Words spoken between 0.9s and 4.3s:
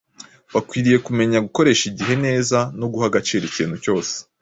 kumenya gukoresha igihe neza no guha agaciro ikintu cyose.